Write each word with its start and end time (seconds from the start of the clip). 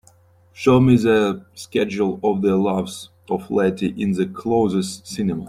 show 0.53 0.79
me 0.81 0.97
the 0.97 1.45
schedule 1.53 2.19
of 2.23 2.41
The 2.41 2.55
Loves 2.55 3.11
of 3.29 3.51
Letty 3.51 3.89
in 3.97 4.13
the 4.13 4.25
closest 4.25 5.05
cinema 5.05 5.39